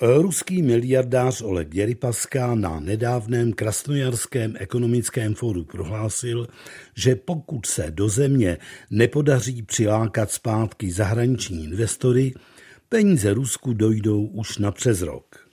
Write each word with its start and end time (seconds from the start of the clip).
Ruský 0.00 0.62
miliardář 0.62 1.42
Oleg 1.42 1.68
Děripaska 1.68 2.54
na 2.54 2.80
nedávném 2.80 3.52
Krasnojarském 3.52 4.54
ekonomickém 4.58 5.34
fóru 5.34 5.64
prohlásil, 5.64 6.48
že 6.94 7.16
pokud 7.16 7.66
se 7.66 7.90
do 7.90 8.08
země 8.08 8.58
nepodaří 8.90 9.62
přilákat 9.62 10.30
zpátky 10.30 10.90
zahraniční 10.90 11.64
investory, 11.64 12.34
peníze 12.88 13.34
Rusku 13.34 13.72
dojdou 13.72 14.26
už 14.26 14.58
na 14.58 14.70
přes 14.70 15.02
rok. 15.02 15.48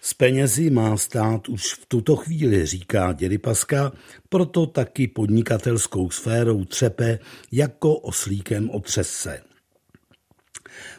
S 0.00 0.14
penězi 0.14 0.70
má 0.70 0.96
stát 0.96 1.48
už 1.48 1.74
v 1.74 1.86
tuto 1.86 2.16
chvíli, 2.16 2.66
říká 2.66 3.12
Děripaska, 3.12 3.92
proto 4.28 4.66
taky 4.66 5.08
podnikatelskou 5.08 6.10
sférou 6.10 6.64
třepe 6.64 7.18
jako 7.52 7.94
oslíkem 7.94 8.70
otřese. 8.70 9.51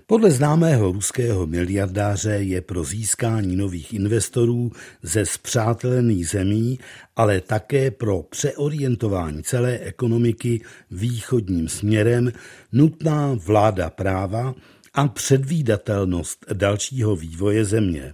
Podle 0.08 0.32
známého 0.32 0.92
ruského 0.92 1.48
miliardáře 1.48 2.32
je 2.32 2.62
pro 2.62 2.84
získání 2.84 3.56
nových 3.56 3.94
investorů 3.94 4.72
ze 5.02 5.26
zpřátelených 5.26 6.30
zemí, 6.30 6.80
ale 7.16 7.42
také 7.42 7.92
pro 7.92 8.24
přeorientování 8.24 9.44
celé 9.44 9.80
ekonomiky 9.80 10.62
východním 10.92 11.70
směrem 11.70 12.32
nutná 12.72 13.38
vláda 13.46 13.90
práva 13.90 14.56
a 14.94 15.08
předvídatelnost 15.08 16.46
dalšího 16.54 17.16
vývoje 17.16 17.66
země. 17.66 18.14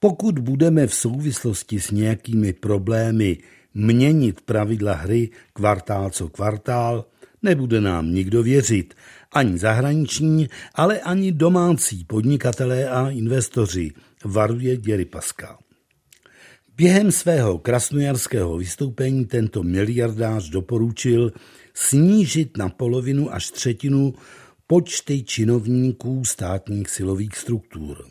Pokud 0.00 0.38
budeme 0.38 0.86
v 0.86 0.94
souvislosti 0.94 1.80
s 1.80 1.90
nějakými 1.90 2.52
problémy 2.52 3.38
měnit 3.74 4.40
pravidla 4.40 4.94
hry 4.94 5.28
kvartál 5.52 6.10
co 6.10 6.28
kvartál, 6.28 7.04
nebude 7.42 7.80
nám 7.80 8.14
nikdo 8.14 8.42
věřit, 8.42 8.94
ani 9.32 9.58
zahraniční, 9.58 10.48
ale 10.74 11.00
ani 11.00 11.32
domácí 11.32 12.04
podnikatelé 12.04 12.88
a 12.88 13.10
investoři, 13.10 13.92
varuje 14.24 14.76
Děry 14.76 15.04
Pascal. 15.04 15.58
Během 16.76 17.12
svého 17.12 17.58
krasnojarského 17.58 18.58
vystoupení 18.58 19.24
tento 19.26 19.62
miliardář 19.62 20.48
doporučil 20.48 21.32
snížit 21.74 22.56
na 22.56 22.68
polovinu 22.68 23.34
až 23.34 23.50
třetinu 23.50 24.14
počty 24.66 25.22
činovníků 25.22 26.24
státních 26.24 26.90
silových 26.90 27.36
struktur. 27.36 28.06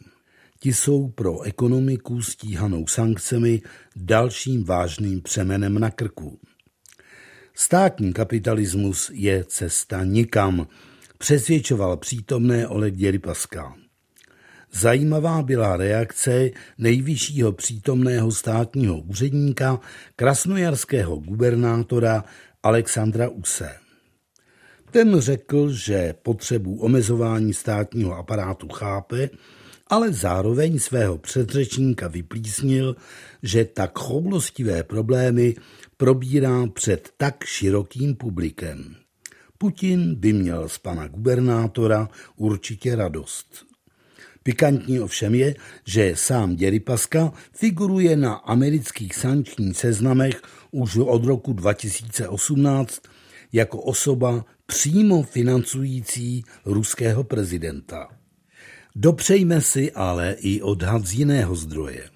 Ti 0.60 0.74
jsou 0.74 1.08
pro 1.08 1.42
ekonomiku 1.42 2.22
stíhanou 2.22 2.88
sankcemi 2.88 3.62
dalším 3.96 4.64
vážným 4.64 5.22
přemenem 5.22 5.80
na 5.80 5.92
krku. 5.92 6.40
Státní 7.54 8.14
kapitalismus 8.14 9.12
je 9.14 9.44
cesta 9.44 10.04
nikam, 10.04 10.68
přesvědčoval 11.18 11.98
přítomné 11.98 12.68
Oleg 12.68 12.96
Děripaska. 12.96 13.76
Zajímavá 14.72 15.42
byla 15.42 15.78
reakce 15.78 16.50
nejvyššího 16.78 17.52
přítomného 17.52 18.32
státního 18.32 19.00
úředníka 19.00 19.80
krasnojarského 20.16 21.16
gubernátora 21.16 22.24
Alexandra 22.64 23.30
Use. 23.30 23.70
Ten 24.92 25.20
řekl, 25.20 25.72
že 25.72 26.14
potřebu 26.24 26.82
omezování 26.82 27.54
státního 27.54 28.16
aparátu 28.16 28.68
chápe, 28.68 29.30
ale 29.90 30.14
zároveň 30.14 30.80
svého 30.80 31.18
předřečníka 31.18 32.08
vyplísnil, 32.08 32.96
že 33.44 33.66
tak 33.66 34.00
choulostivé 34.00 34.84
problémy 34.84 35.56
probírá 35.98 36.68
před 36.68 37.10
tak 37.18 37.44
širokým 37.44 38.16
publikem. 38.16 38.96
Putin 39.58 40.16
by 40.16 40.34
měl 40.34 40.70
z 40.70 40.78
pana 40.78 41.08
gubernátora 41.08 42.10
určitě 42.36 42.96
radost. 42.96 43.66
Pikantní 44.44 45.00
ovšem 45.00 45.36
je, 45.36 45.56
že 45.86 46.16
sám 46.16 46.56
Děripaska 46.56 47.34
figuruje 47.54 48.16
na 48.16 48.34
amerických 48.34 49.16
sančních 49.16 49.78
seznamech 49.78 50.42
už 50.72 50.98
od 50.98 51.26
roku 51.26 51.54
2018 51.54 53.02
jako 53.54 53.82
osoba 53.82 54.46
přímo 54.66 55.24
financující 55.24 56.44
ruského 56.66 57.24
prezidenta. 57.24 58.08
Dopřejme 58.96 59.62
si 59.62 59.92
ale 59.92 60.36
i 60.40 60.62
odhad 60.62 61.06
z 61.06 61.14
jiného 61.14 61.56
zdroje. 61.56 62.10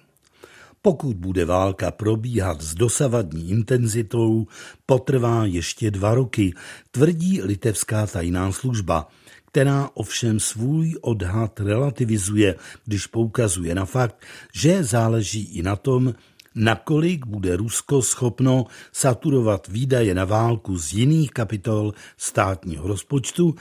Pokud 0.82 1.16
bude 1.16 1.44
válka 1.44 1.90
probíhat 1.90 2.60
s 2.60 2.74
dosavadní 2.74 3.50
intenzitou, 3.50 4.46
potrvá 4.86 5.46
ještě 5.46 5.90
dva 5.90 6.14
roky, 6.14 6.54
tvrdí 6.90 7.42
litevská 7.42 8.06
tajná 8.06 8.52
služba, 8.52 9.08
která 9.46 9.90
ovšem 9.94 10.40
svůj 10.40 10.94
odhad 11.00 11.60
relativizuje, 11.60 12.54
když 12.84 13.06
poukazuje 13.06 13.74
na 13.74 13.84
fakt, 13.84 14.16
že 14.54 14.84
záleží 14.84 15.42
i 15.42 15.62
na 15.62 15.76
tom, 15.76 16.14
nakolik 16.54 17.26
bude 17.26 17.56
Rusko 17.56 18.02
schopno 18.02 18.66
saturovat 18.92 19.68
výdaje 19.68 20.14
na 20.14 20.24
válku 20.24 20.78
z 20.78 20.92
jiných 20.92 21.30
kapitol 21.30 21.94
státního 22.16 22.88
rozpočtu 22.88 23.54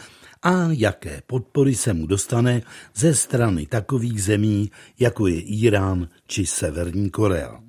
a 0.44 0.68
jaké 0.72 1.22
podpory 1.28 1.76
se 1.76 1.94
mu 1.94 2.08
dostane 2.08 2.62
ze 2.96 3.16
strany 3.16 3.66
takových 3.66 4.24
zemí, 4.24 4.72
jako 5.00 5.28
je 5.28 5.42
Irán 5.42 6.08
či 6.28 6.46
Severní 6.46 7.10
Korea. 7.10 7.60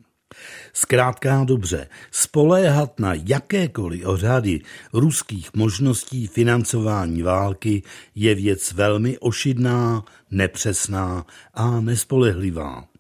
Zkrátka 0.73 1.45
dobře, 1.45 1.89
spoléhat 2.11 3.01
na 3.01 3.15
jakékoliv 3.15 4.07
ořady 4.07 4.61
ruských 4.93 5.55
možností 5.55 6.27
financování 6.27 7.23
války 7.23 7.83
je 8.15 8.35
věc 8.35 8.73
velmi 8.73 9.19
ošidná, 9.19 10.05
nepřesná 10.31 11.27
a 11.55 11.81
nespolehlivá 11.81 12.94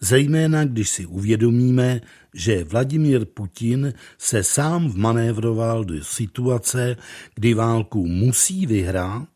zejména 0.00 0.64
když 0.64 0.90
si 0.90 1.06
uvědomíme, 1.06 2.00
že 2.34 2.64
Vladimír 2.64 3.24
Putin 3.24 3.94
se 4.18 4.44
sám 4.44 4.88
vmanévroval 4.88 5.84
do 5.84 6.04
situace, 6.04 6.96
kdy 7.34 7.54
válku 7.54 8.06
musí 8.06 8.66
vyhrát, 8.66 9.28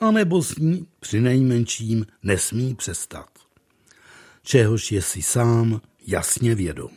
anebo 0.00 0.42
s 0.42 0.56
ní 0.56 0.86
při 1.00 1.20
nejmenším 1.20 2.06
nesmí 2.22 2.74
přestat. 2.74 3.28
Čehož 4.42 4.92
je 4.92 5.02
si 5.02 5.22
sám 5.22 5.80
jasně 6.06 6.54
vědom. 6.54 6.90